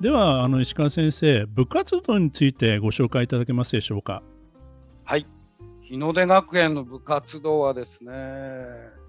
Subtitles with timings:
[0.00, 4.22] ではあの石川先生部活動についてご紹介いただけますでしょうか？
[5.04, 5.26] はい。
[5.82, 8.12] 日の出学園の部活動はですね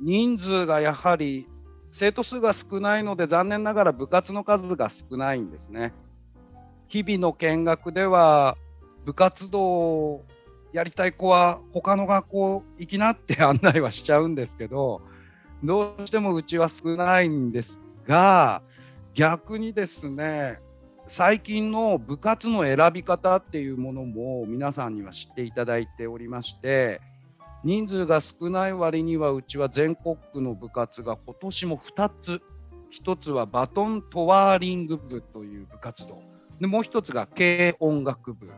[0.01, 1.47] 人数がやはり
[1.91, 5.93] 生徒数が少ないので残念ながら部活の数が少ないんですね。
[6.89, 8.57] 日々の見学では
[9.05, 10.25] 部活動を
[10.73, 15.01] やりたい子は他の学校行きなって案内はしちゃうんですけど
[15.63, 18.61] どうしてもうちは少ないんですが
[19.13, 20.59] 逆にですね
[21.13, 27.01] 最近の部活の選び方っていうものも皆さんには知っていただいておりまして
[27.65, 32.41] 人数が少ない割にはうちは全国区の部活が今年も2つ。
[32.97, 36.21] 1つはバトントワーリング部という部活動。
[36.61, 38.49] でもう1つが軽音楽部。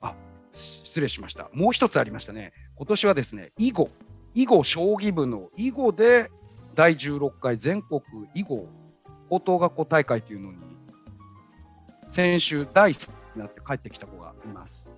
[0.00, 0.14] あ
[0.50, 1.50] 失礼しました。
[1.52, 2.54] もう1つありましたね。
[2.76, 3.90] 今年はですね囲碁。
[4.34, 6.30] 囲碁将棋部の囲碁で
[6.74, 8.00] 第16回全国
[8.34, 8.66] 囲碁
[9.28, 10.67] 高等学校大会というのに
[12.08, 14.90] 先週第3になって帰ってきた子がいます。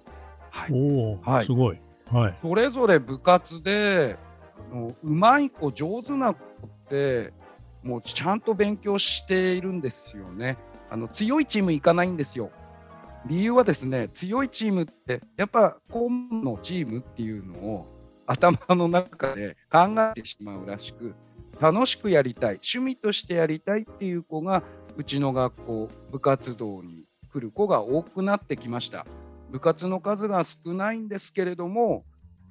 [0.51, 1.81] はい、おはい、すごい、
[2.11, 4.17] はい、それぞれ部活で
[5.03, 7.33] うまい子上手な子って
[7.83, 10.57] もうちゃんと勉強しているんですよね。
[10.91, 12.51] あの強いチーム行かないんですよ。
[13.27, 17.87] 理由はですね強いチームってやっぱ今のチームっていうのを
[18.27, 21.15] 頭の中で考えてしまうらしく
[21.61, 24.63] 楽しくやりたい趣味としてやりたいっていう子が
[24.97, 27.00] うちの学校部活動に
[27.33, 29.07] 来る子が多くなってきました
[29.51, 32.05] 部活の数が少ないんですけれども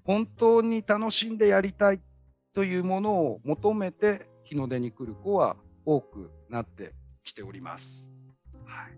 [0.03, 2.01] 本当に楽しんでやりたい
[2.53, 8.12] というものを求めて日の出に来る子は多くなってきております。
[8.66, 8.94] はい、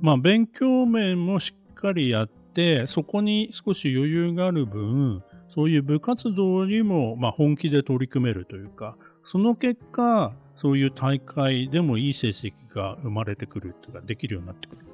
[0.00, 14.84] まあ勉強面もしっかりやってそこに少し余裕がある分そういう部活動にもま本気で取り組めるというかその結果そういう大会でもいい成績が生まれてくるというか、できるようになってくる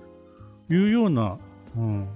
[0.68, 1.38] というような、
[1.74, 2.08] うん、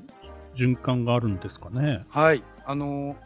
[0.55, 2.05] 循環があるんですかね。
[2.11, 2.45] はい。
[2.67, 3.17] あの、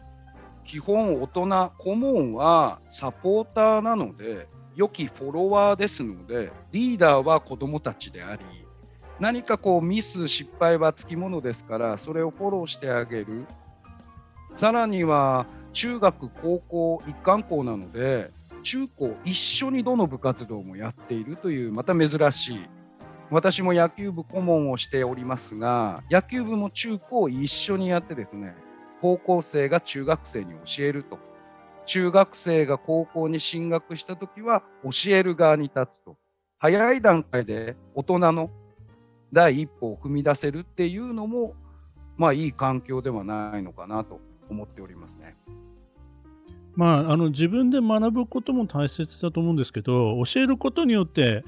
[0.63, 4.47] 基本大人、顧問はサポーターなので、
[4.77, 8.41] 良きフォロワーですので、リーダーは子どもたちであり、
[9.19, 13.45] 何かこうミス、失敗はつきものですから、それをフォローしてあげる。
[14.55, 18.31] さらには、中学、高校、一貫校なので、
[18.63, 22.59] 中高一緒にどの部活動もやっているというまた珍しい。
[23.29, 28.55] 私も野球部顧問をしておりますが野球部も中高一緒にやってですね
[29.01, 31.19] 高校生が中学生に教えると。
[31.85, 36.15] 中学生が高校に進学した時は教える側に立つと。
[36.57, 38.49] 早い段階で大人の
[39.33, 41.55] 第一歩を踏み出せるっていうのも
[42.15, 45.35] まあいい環境ではないのかなと思っておりますね。
[46.75, 51.43] まあ、あの自分で学ぶことも大切だと思うんですけど教えることによって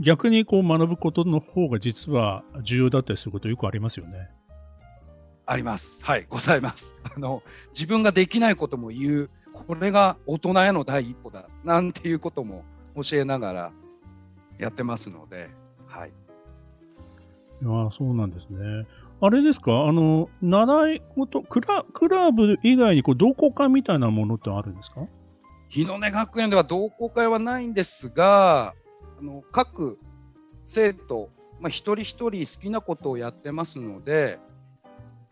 [0.00, 4.30] 逆にこう学ぶことの方が実は重要だったりすることよくありますよね。
[5.44, 6.04] あります。
[6.04, 6.96] はい、ございます。
[7.02, 12.64] あの自分ができないことも言う、これが大人への第一歩だなんていうことも
[12.94, 13.72] 教えながら
[14.58, 15.50] やってますので、
[15.86, 16.10] はい。
[17.60, 18.86] いやそうなんですね。
[19.20, 19.86] あれですか？
[19.86, 25.00] あの、習い事、クラクラブ以外にこう同好会みたいなものってあるんですか？
[25.68, 28.74] 日の出学園では同好会はないんですが、
[29.18, 29.98] あの各
[30.66, 31.30] 生徒、
[31.60, 34.38] まあ、一人一人好きなことをやってますので、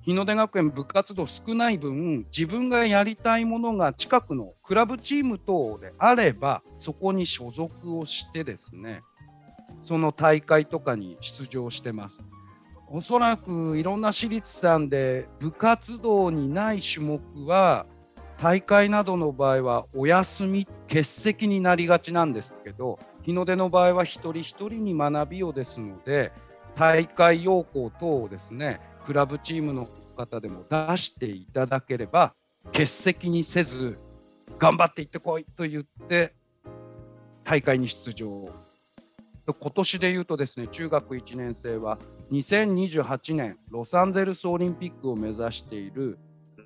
[0.00, 9.02] 日の出学園部活動少ない分、自分がやりたいものが近くのクラブチーム等であれば、そこに所属をしてですね、
[9.82, 12.24] その大会とかに出場してます。
[12.88, 17.86] おそらくいろんな私立さんで部活動にない種目は
[18.38, 26.32] 大会などの場合はお休み欠席になりがちなんですけど日の出の場合は一人一人に学びをですので
[26.76, 32.34] 大会要項等をですねクラブチームの方でも出していただければ
[32.66, 33.98] 欠席にせず
[34.58, 36.34] 頑張っていってこいと言って
[37.42, 38.48] 大会に出場
[39.54, 41.98] 今年で言うとですね中学1年生は
[42.32, 46.18] 2028年ロサンゼルスオリンピックを目指している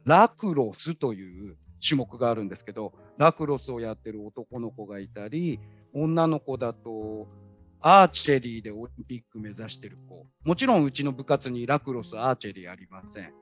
[0.05, 1.56] ラクロスという
[1.87, 5.61] 種目があるんですけどラクロスをやってる男の子がいたり
[5.93, 7.29] 女の子だと
[7.82, 10.27] アーチェリーでオリンピック目指してる子。
[10.44, 13.32] もちろんうちの部活にラクロスアーチェリーありません。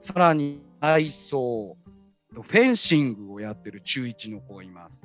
[0.00, 1.76] さらに体操
[2.32, 5.04] フェンシングをやってる中1の子がいます。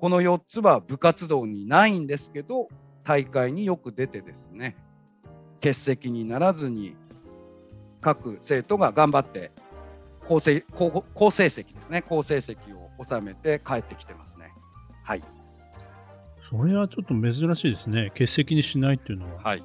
[0.00, 2.68] この4つは部活動にないんですけど
[3.04, 4.76] 大会によく出てですね
[5.56, 6.96] 欠席にならずに
[8.00, 9.52] 各生徒が頑張って
[10.24, 14.52] 好成好好成績ですね好成績を収めて帰ってきてますね。
[15.02, 15.22] はい。
[16.40, 18.10] それはちょっと珍しいですね。
[18.10, 19.42] 欠席にしないっていうのは。
[19.42, 19.62] はい。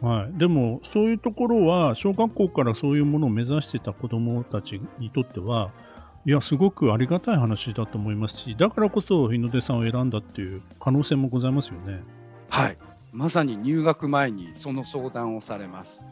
[0.00, 5.70] はい、でもそういうところは小学校からそういうものを目指してた子どもたちにとっては
[6.26, 12.02] いやすごくありがたい話だと思いますしだからこそ日の出さんを選んだっていう可能性もございますよね。
[12.56, 12.78] はい。
[13.12, 16.06] まさに入学前にその相談をされます。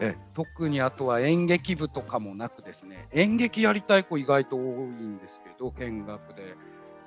[0.00, 3.06] え特にあとは演劇部とかもなくですね。
[3.12, 6.56] 演劇やりたい子意外と多いんですけど見学で。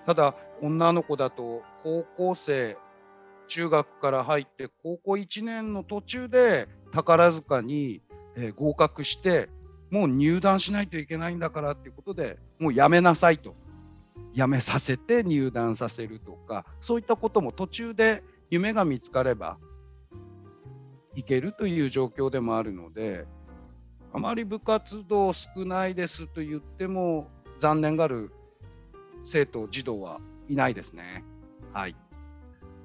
[0.06, 2.78] ただ女の子だと高校生
[3.50, 8.02] 中学から入って高校1年の途中で宝塚に、
[8.38, 9.50] えー合格して
[9.92, 13.56] もう入団しないといけないんだからっていうことでもうやめなさいと。
[14.34, 19.58] やめさせて入団させるとかそういったことも途中で夢が見つかれば
[21.16, 23.26] いけるという状況でもあるので
[24.14, 28.32] あまり部活動少ないですと言っても残念がる
[29.24, 31.24] 生徒児童はいないですね。
[31.72, 31.96] はい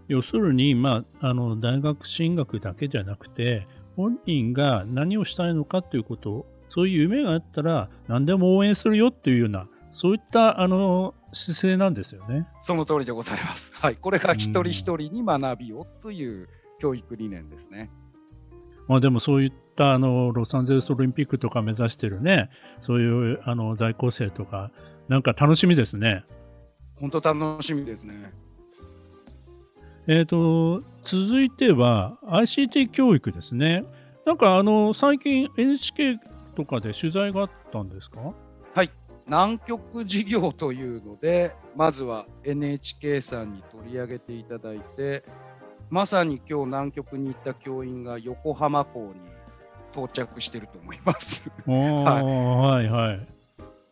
[0.07, 12.47] 要するに、まあ、あの大学進学だけじゃなくて本人が何をしたいのかということそういう夢があったら何でも応援するよっていうようなそういったあの姿勢なんですよね。
[12.61, 13.75] その通りでございます。
[13.75, 16.49] はい、これが一人一人に学びをという
[16.79, 17.91] 教育理念ですね。
[18.87, 22.49] まあでもそういったあのロサンゼルスオリンピックとか目指してるね
[22.81, 24.71] そういうあの在校生とか
[25.09, 26.25] なんか楽しみですね。
[26.99, 28.33] 本当楽しみですね。
[30.07, 33.85] えー、と続いては ICT 教育ですね。
[34.25, 36.17] なんかあの最近 NHK
[36.57, 38.21] とかで取材があったんですか？
[38.21, 38.35] はい、
[39.29, 45.23] 南極事業というので、まずは NHK さんに取り上げていただいて、
[45.91, 49.21] まさに今日南極に行った教員が横浜港に
[49.93, 51.53] 到着してると思います。
[51.67, 53.27] おーはいはい。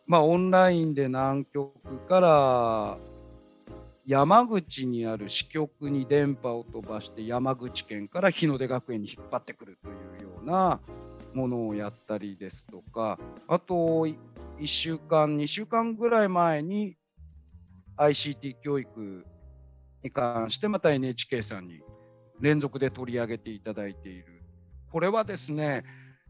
[0.07, 1.71] まあ、オンラインで南極
[2.07, 2.97] から
[4.07, 9.91] 山口にある支局に電波を飛ばして山口県から日の出学園に引っ張ってくるとい
[10.23, 10.79] うような
[11.33, 13.75] ものをやったりですとかあと
[14.05, 14.15] 1
[14.65, 16.95] 週間2週間ぐらい前に
[17.97, 19.25] ICT 教育
[20.03, 21.81] に関してまた NHK さんに
[22.39, 24.43] 連続で取り上げていただいている
[24.91, 25.83] これはですね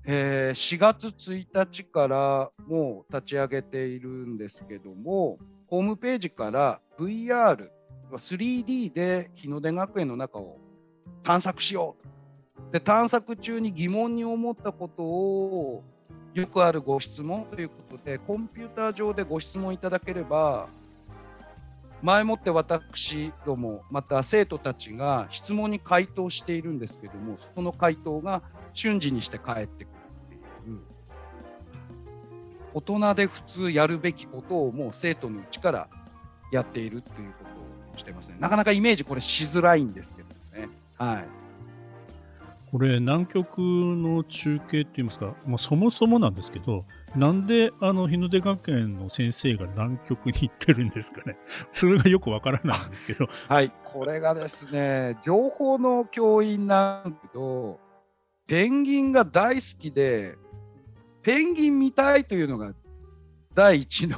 [0.09, 7.67] えー4月1日からもう立ち上げているんですけども、ホームページから VR、
[8.13, 10.59] 3D で日の出学園の中を
[11.23, 12.07] 探索しよう。
[12.71, 15.83] で、探索中に疑問に思ったことを、
[16.33, 20.67] よくあるご質問ということで、コンピューター上でご質問いただければ、
[22.01, 28.43] 前もって私ども、また生徒たちが質問に回答しているんですけども、その回答が
[28.73, 29.91] 瞬時にして返ってくる
[30.27, 30.79] っていう。
[32.73, 35.87] 大人で普通やるべきことをもう生徒のうちから
[36.51, 37.45] やっているっていうこ
[37.91, 38.35] とをしてますね。
[38.39, 40.69] なかなかイメージこれしづらいんですけどね。
[40.97, 41.27] はい。
[42.71, 51.37] これ南極の中継って言いますか、まあ、そもそもなんですけどなんであの日の出学園の先生が南極に行ってるんですかね。
[51.71, 53.27] それがよくわからないんですけど。
[53.47, 53.71] はい。
[53.85, 57.79] これがですね情報の教員なんだけど
[58.47, 60.35] ペンギンが大好きで
[61.23, 62.73] ペンギン見たいというのが
[63.53, 64.17] 第一の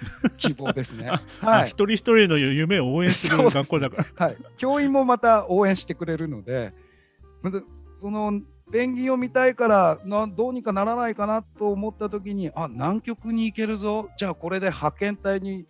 [0.38, 1.08] 希望ですね。
[1.42, 1.68] あはい。
[1.68, 4.26] 一人一人の夢を応援する学校だから。
[4.26, 6.72] はい、教員もまた応援してくれるので、
[7.92, 8.40] その
[8.72, 15.66] ペンギンを見たいからなどうにかならないかなと思った時に、あ南極に行けるぞ、じゃあこれで派遣隊に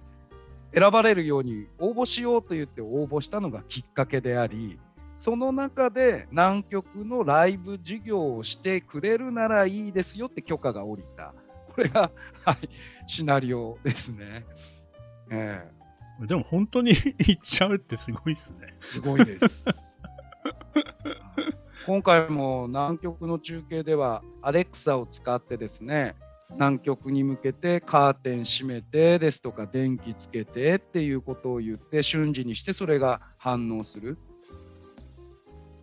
[0.73, 4.79] 選ばれるように応募しようと言って応募したのがきっかけであり、
[5.17, 11.35] その中で南極のライブ授業をしてくれるならいいですよって許可が下りた。
[11.75, 12.11] これが、
[12.45, 12.57] はい、
[13.07, 14.45] シナリオですね。
[15.31, 19.84] ええでも本当に 行っちゃうってすごいっすねすごいです。
[21.87, 26.15] 今回も南極の中継ではアレクサを使ってですね
[26.53, 34.17] 南極に向けてカーテン閉めてですとか電気つけてっていうことを言って瞬時にしてそれが反応する。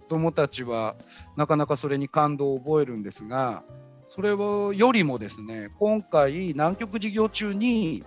[0.09, 0.95] 子どもたちは
[1.37, 3.63] なかなかそれに感動を覚えるんですが
[4.07, 8.03] それをよりもですね今回南極授業中に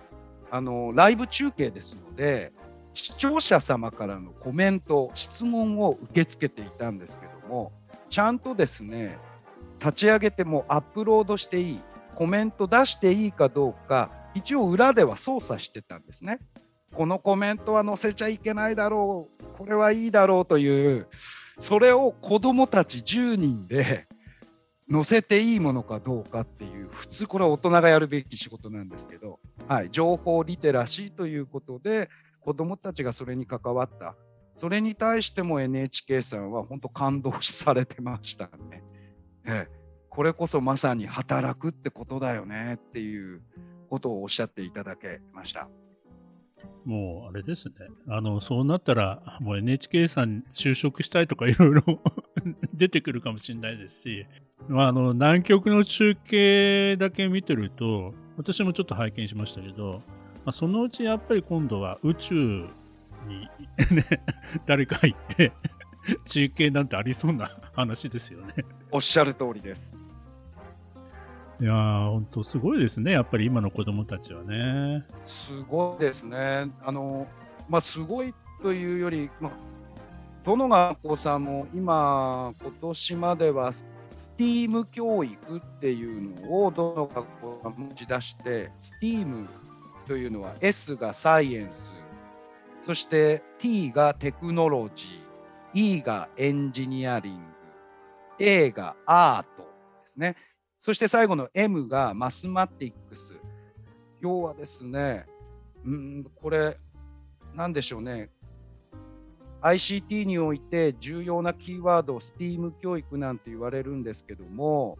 [0.51, 2.51] あのライブ中継ですので
[2.95, 7.73] 視聴者様からのコメント、質問を受け付けていたんですけども、
[8.09, 9.17] ちゃんとですね、
[9.79, 11.81] 立ち上げてもアップロードしていい、
[12.15, 16.39] コメント出していいかどうか、一応裏では操作してたんですね。
[16.93, 21.07] このコメントは載せちゃいけないだろう、これはいいだろうという、
[21.59, 24.07] それを子どもたち10人で
[24.91, 32.09] 載せていいものかどうかっていう、普通これは大人がやるべき仕事なんですけど、はい、情報リテラシーということで、
[32.39, 34.15] 子どもたちがそれに関わった、
[34.55, 38.83] それに対しても NHK さんは本当感動されてましたね。
[39.45, 39.71] ええ、
[40.09, 43.41] これこそまさに働くってことだよねっていう
[43.89, 45.67] ことをおっしゃっていただけました。
[46.85, 47.73] もうあれですね。
[48.07, 51.83] あの、そうなったら、もう NHK さん就職したいとかいろいろ
[52.73, 54.25] 出てくるかもしれないですし、
[54.69, 60.01] まあ、あの、南極の中継だけ見てると、私もちょっと拝見しましたけど、
[60.45, 62.67] まあ、そのうちやっぱり今度は宇宙
[63.25, 63.49] に
[63.91, 64.05] ね、
[64.65, 65.51] 誰か行って
[66.25, 68.53] 中継なんてありそうな話ですよね
[68.91, 69.95] おっしゃる通りです。
[71.61, 75.05] いやー、本当すごいですね、やっぱり今の子供たちはね。
[75.23, 76.69] すごいですね。
[76.83, 77.27] あの、
[77.69, 79.51] まあ、すごいというより、まあ、
[80.43, 83.71] どの学校さんも今、今年までは
[84.17, 89.47] STEAM 教育っていうのをどの学校が持ち出して、STEAM
[90.07, 91.94] というのは S がサイエンス、
[92.85, 97.41] そして T がテクノロジー、E がエンジニアリング、
[98.37, 99.67] A がアートで
[100.05, 100.35] すね。
[100.79, 103.33] そして最後の M がマスマティックス。
[104.21, 105.25] 要はですね、
[105.83, 106.77] うん、これ、
[107.55, 108.29] なんでしょうね。
[109.63, 114.99] ICT において重要なキーワード、STEAM 教育なんて言われるんですけども、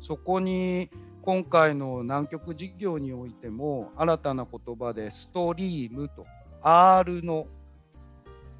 [0.00, 0.88] そこに
[1.20, 6.24] 今回の南極事業においても新たな言葉でストリームと
[6.62, 7.46] R の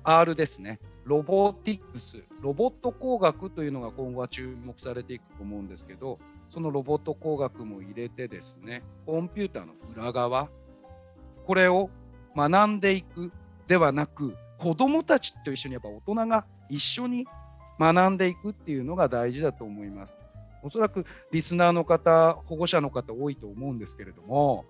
[0.04, 0.78] R ですね。
[1.04, 6.18] ロボティクス、ロボット工学というのが今後は注目されていくと思うんですけど、
[6.50, 10.48] そのロボット工学も入れてですね、コンピューターの裏側、
[11.46, 11.90] これを
[12.36, 13.32] 学んでいく
[13.68, 17.26] ではなく、子どもたちと一緒にやっぱ大人が一緒に
[17.78, 20.18] 学んでいくっていうのが大事だと思います。
[20.62, 24.64] おそらくリスナーの方、保護者の方多いと思うんですけれども、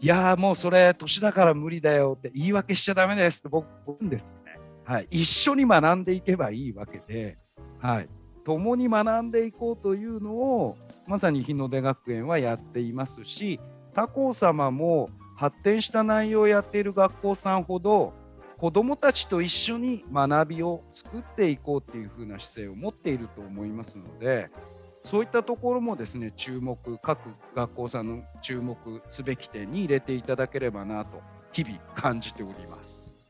[0.00, 3.66] いやもうそれ年だから無理だよって言い訳しちゃだめですって僕
[4.02, 4.58] んですね。
[4.84, 7.36] はい、一緒に学んでいけばいいわけで、
[7.78, 8.08] はい、
[8.44, 13.60] 共に学んでいこうというのをまさに日の出学園はやっていますし
[13.92, 18.14] 他校様も発展した内容をやっている学校さんほど
[18.56, 24.50] 子どもたちと一緒に学びを作っていこうっていう風な姿勢を持っていると思いますので
[25.08, 27.18] そういったところもですね注目各
[27.56, 28.76] 学校さんの注目
[29.08, 33.24] すべき点に入れていただければなと日々感じております。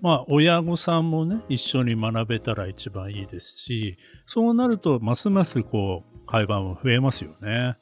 [0.00, 7.78] まあ、親御さんもね、一緒に学べたら一番いいですし、そうなると、ますますこう、会話も増えますよね。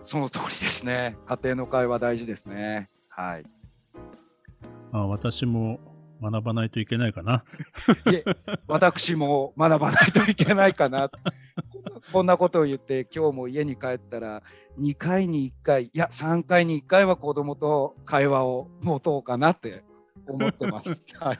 [0.00, 1.18] その通りですね。
[1.26, 2.88] 家庭の会話大事ですね。
[3.10, 3.44] はい。
[4.92, 5.80] あ私も
[6.22, 7.44] 学ばないといけないかな。
[8.68, 11.10] 私も学ばないといけないかな。
[12.12, 14.42] こんなことを言って、今日も家に帰ったら、
[14.78, 19.84] 2回に1回、いや、3回に1回は子供と会話を持とうかなって
[20.26, 21.04] 思ってます。
[21.18, 21.38] はい。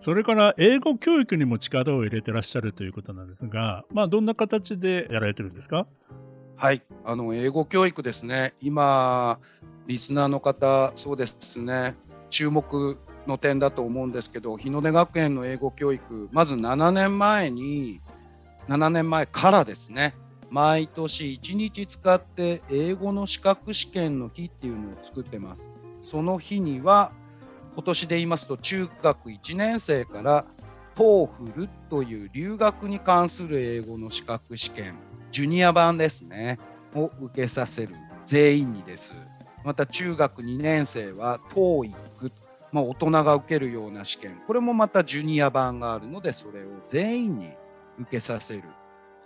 [0.00, 5.86] それから英語教育にも力を入れてらっしゃるということなんですが、まあ、どんな形でやられてるんですか？
[6.56, 9.38] はい、あの英語教育ですね、今、
[9.86, 11.94] リスナーの方、そうですね、
[12.32, 12.98] 注目
[13.28, 18.00] の点だと思うんですけど、日の出学園の英語教育、まず7年前に、
[18.68, 20.14] 7年前からですね、
[20.50, 25.70] 毎年1日使って英語の資格試験の日っていうのを作ってます。
[26.02, 27.12] その日には
[27.74, 30.44] 今年で言いますと中学1年生から
[30.94, 34.96] TOEFL という留学に関する英語の資格試験
[35.30, 36.58] ジュニア版ですね
[36.94, 37.94] を受けさせる
[38.26, 39.14] 全員にです
[39.64, 42.32] また中学2年生は TOEIC
[42.72, 44.42] まあ、大人が受けるような試験。
[44.46, 47.50] これもまたジュニア版があるのでそれを全員に
[47.98, 48.62] 受けさせる。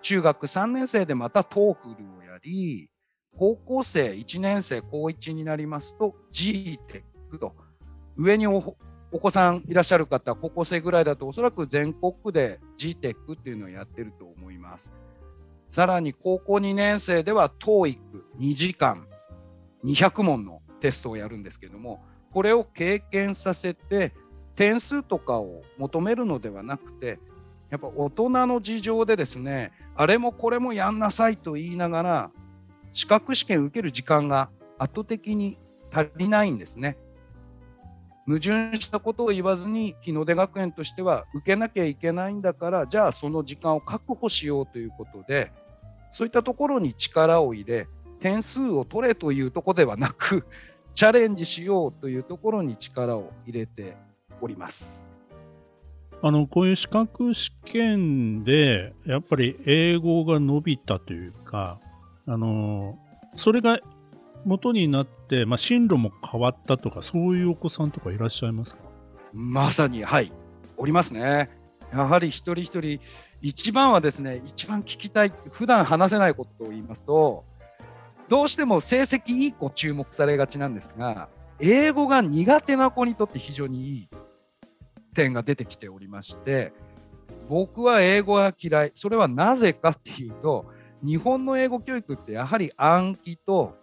[0.02, 2.90] 中学3年生でまた TOEFL をやり
[3.38, 7.02] 高校生1年生高1になりますと GTEC
[7.38, 7.54] と。
[8.16, 14.92] 上にお子さんいらっしゃる方、高校生ぐらいだとおそらく全国区で GTEC っていうのをやってると思います。
[15.70, 19.06] さらに高校2年生では TOEIC2 時間。
[19.86, 22.02] 200問のテストをやるんですけども、
[22.32, 24.12] これを経験させて
[24.56, 27.18] 点数とかを求めるのではなくて、
[27.70, 32.30] やっぱ大人の事情でですね、あれもこれもやんなさいと言いながら、
[32.92, 35.56] 資格試験受ける時間が圧倒的に
[35.92, 36.96] 足りないんですね。
[38.26, 45.52] 矛盾したことを言わずに日の出学園としては受けなきゃいけないんだからじゃあその時間を確保しようということで
[46.10, 47.86] そういったところに力を入れ
[48.26, 50.44] 点数を取れというところではなく
[50.94, 53.96] チャレンジしようというところに力を入れて
[54.40, 55.08] おります。
[56.22, 61.78] あのこういう資格試験でやっぱり英語が伸びたというか
[62.26, 62.98] あの
[63.36, 63.78] それが
[64.46, 68.82] 元になって、まあ、進路も変わったとか、そういうお子さんとかいらっしゃいますか？
[69.32, 70.32] まさに、はい、
[70.76, 71.50] おりますね。
[71.92, 73.00] やはり一人一人、
[73.42, 77.44] 一番はですね、一番聞きたい、普段話せないことを言いますと、
[78.28, 81.28] どうしても成績いい子注目されがちなんですが、
[81.60, 84.08] 英語が苦手な子にとって非常にいい
[85.14, 86.72] 点が出てきておりまして、
[87.48, 88.90] 僕は英語が嫌い。
[88.94, 90.66] それはなぜかっていうと、
[91.04, 93.76] 日本の英語教育ってやはり暗記と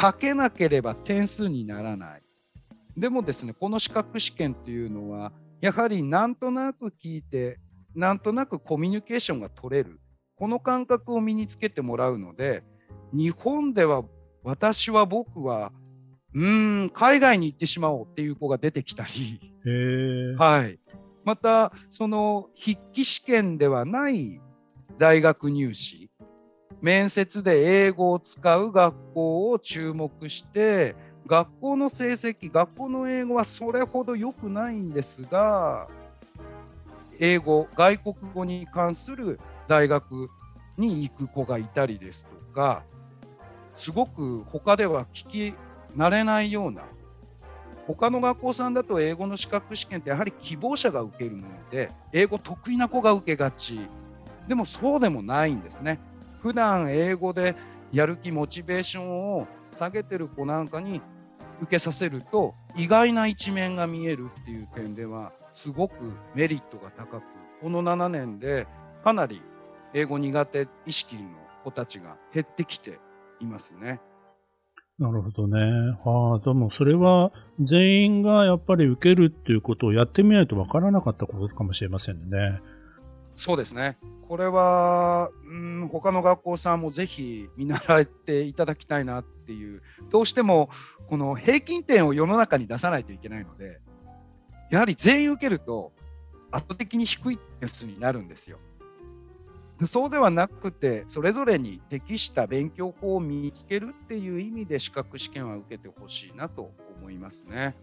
[0.00, 2.22] 書けなければ点数にならない。
[2.96, 7.58] でもですね、この資格試験っていうのは、やはりなんとなく聞いて、
[7.94, 10.00] なんとなくコミュニケーションが取れる。
[10.36, 12.64] この感覚を身につけてもらうので、
[13.12, 14.02] 日本では
[14.42, 15.72] 私は僕は、
[16.34, 19.40] うん、海外に行ってしまおうっていう子が出てきたり、
[20.36, 20.78] はい。
[21.24, 24.40] また、その筆記試験ではない
[24.98, 26.10] 大学入試、
[26.84, 30.94] 面接で英語を使う学校を注目して
[31.26, 35.88] 学校の成績学校の英語はそれほど良くないんですが
[37.18, 40.28] 英語外国語に関する大学
[40.76, 42.84] に行く子がいたりですとか
[43.76, 45.54] すごく他では聞き
[45.96, 46.82] 慣れないような
[47.86, 53.78] 他の学校さんだと英語の資格試験ってやはり希望者が受けるもので英語得意な子が受けがち
[54.48, 55.98] でもそうでもないんですね。
[56.42, 57.56] 普段英語で
[57.92, 61.00] やる気モチベーションを下げてる子なんかに
[61.62, 67.22] 受けさせると意外な一面が見えるっていう点ではすごくメリットが高く
[67.62, 68.66] この7年で
[69.02, 69.40] かなり
[69.94, 71.22] 英語苦手意識の
[71.64, 73.00] 子たちが減ってきて
[73.40, 74.00] いますね。
[74.98, 75.58] なるほどね。
[76.04, 82.60] ああ、でもそれは全員がやっぱり受けるっていうことをやってみないとわからなかったことかもしれませんね。
[83.32, 83.98] そうですね。
[84.28, 90.70] これは、うん、他の学校さんもぜひ見習っていただきたいなっていう、どうしても
[91.08, 93.80] この平均点を世の中に出さないといけないので、
[94.70, 95.92] やはり全員受けると
[96.52, 98.58] 圧倒的に低い点数になるんですよ。
[99.86, 107.76] そうではなくて、それぞれに適した勉強法を身につけるっていう意味で資格試験は受けてほしいなと思いますね。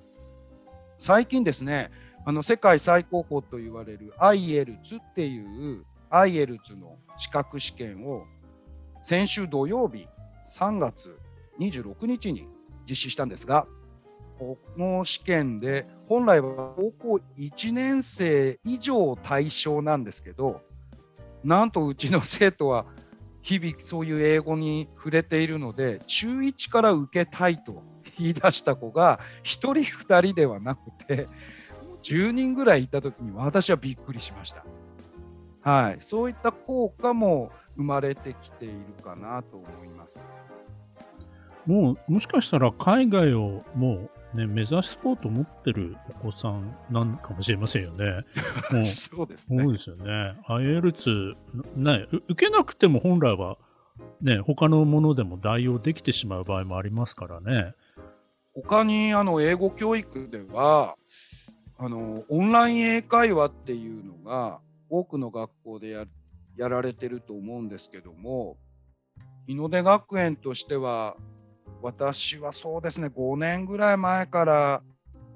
[0.97, 1.91] 最近ですね、
[2.25, 8.23] あの世界最高峰と言われる IELTS っていう IELTS の資格試験を
[9.01, 10.07] 先週土曜日
[10.47, 11.17] 3月
[11.59, 12.47] 26日に
[12.89, 13.67] 実施したんですが、
[14.39, 20.61] この試験で本来は高校1年生以上対象なんですけど、
[21.43, 22.85] なんとうちの生徒は
[23.41, 27.83] 日々そういう英語に触れているので、中1から受けたいと
[28.17, 31.27] 言い出した子が1人2人ではなくて、
[32.03, 34.63] 10人ぐらいいた時に私はびっくりしました。
[35.61, 40.19] はい、そういった効果も生まれてきているかなと思います。
[41.65, 48.25] もうもしかしたら海外をもうね目指そうと思ってるお子さんなんかもしれませんよね。
[48.71, 49.63] もうそうですね。
[49.63, 50.35] そうですよね。
[50.47, 51.35] IELTS
[51.75, 53.57] ね受けなくても本来は
[54.21, 57.73] ね他のものでも代用できてしまう場合もありますからね。
[58.53, 60.95] 他にあの英語教育では
[61.77, 66.05] あのオンライン英会話っていうのが多くの学校でや
[66.57, 68.57] やられてると思うんですけども
[69.47, 71.15] 日の出学園としては
[71.81, 74.83] 私はそうですね5年ぐらい前から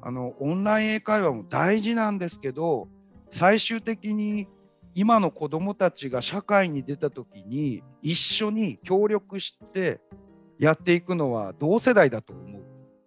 [0.01, 2.87] あのオンライン英会話も大事なんですけど
[3.29, 4.47] 最終的に
[4.93, 9.99] 今の子どもたちが社会に出た時に一緒に協力して
[10.59, 12.65] やっていくのは同世代だと思う。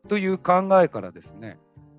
[0.09, 1.59] という考えからですね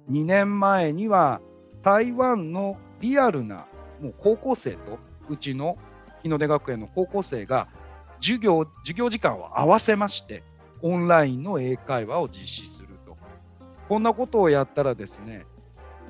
[0.10, 1.42] 2年前には
[1.82, 3.68] 台湾のリアルな
[4.02, 5.78] もう高校生とうちの
[6.24, 7.68] 日の出学園の高校生が
[8.20, 10.44] 授業授業時間を合わせまして
[10.82, 13.18] オンラインの英会話を実施すると。
[13.88, 15.46] こんなことをやったらですね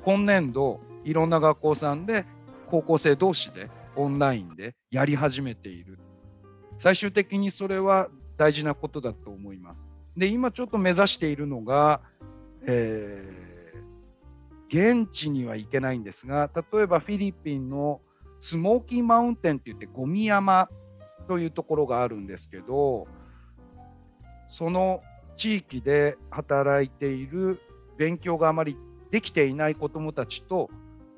[0.04, 2.26] 今年度いろんな学校さんで
[2.70, 5.98] 高校生同士でオンラインでやり始めている。
[6.76, 9.88] 最終的にそれは大事なことだと思います。
[10.16, 12.00] で今ちょっと目指しているのが、
[12.66, 13.50] えー
[14.70, 18.00] 現地には行けないんですが例えばフィリピンの
[18.38, 20.68] スモーキーマウンテンって言ってゴミ山
[21.26, 23.08] というところがあるんですけど
[24.50, 25.00] その
[25.36, 27.60] 地域で働いている
[27.96, 28.76] 勉強があまり
[29.12, 30.68] できていない子どもたちと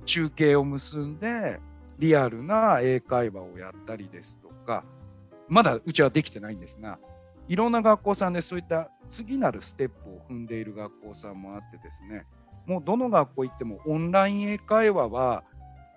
[0.05, 1.59] 中継を結んで
[1.99, 4.85] リアルな英会話をやったりですとか
[5.49, 6.99] まだうちはできてないんですが
[7.49, 12.27] いろんな学校さんでそういった次なるステップを踏んでいる学校さんもあってですね
[12.67, 15.43] もうどの学校行ってもオンライン英会話は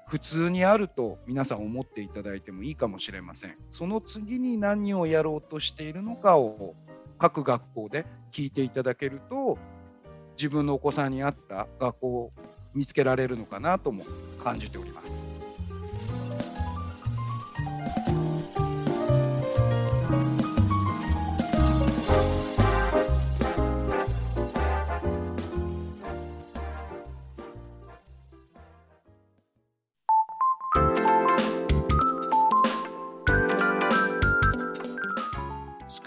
[0.07, 3.57] 普通にあると皆さん思っていただいてもいいかもしれません。
[3.71, 6.75] その次に何をやろうとしているのかを
[7.17, 9.57] 各学校で聞いていただけると
[10.37, 12.31] 自分のお子さんに合った学校を
[12.73, 14.03] 見つけられるのかなとも
[14.43, 15.24] 感じております。